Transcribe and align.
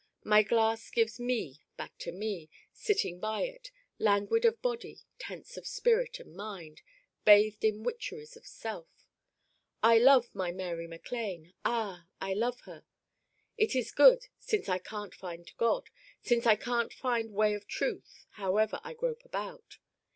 My 0.23 0.41
glass 0.41 0.89
gives 0.89 1.19
Me 1.19 1.61
back 1.77 1.95
to 1.99 2.11
Me, 2.11 2.49
sitting 2.73 3.19
by 3.19 3.43
it, 3.43 3.69
languid 3.99 4.45
of 4.45 4.59
Body, 4.59 5.01
tense 5.19 5.57
of 5.57 5.67
spirit 5.67 6.19
and 6.19 6.35
Mind, 6.35 6.81
bathed 7.23 7.63
in 7.63 7.83
witcheries 7.83 8.35
of 8.35 8.47
Self 8.47 8.87
I 9.83 9.99
love 9.99 10.33
my 10.33 10.51
Mary 10.51 10.87
MacLane! 10.87 11.53
Ah 11.63 12.07
I 12.19 12.33
love 12.33 12.61
her! 12.61 12.83
It 13.59 13.75
is 13.75 13.91
good 13.91 14.25
since 14.39 14.67
I 14.67 14.79
can't 14.79 15.13
find 15.13 15.51
God, 15.57 15.91
since 16.19 16.47
I 16.47 16.55
can't 16.55 16.91
find 16.93 17.31
way 17.31 17.53
of 17.53 17.67
truth 17.67 18.25
however 18.31 18.79
I 18.83 18.95
grope 18.95 19.23
about. 19.23 19.77